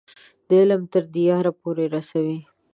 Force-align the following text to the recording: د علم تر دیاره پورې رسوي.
د 0.47 0.49
علم 0.61 0.81
تر 0.93 1.03
دیاره 1.15 1.51
پورې 1.61 1.85
رسوي. 1.95 2.39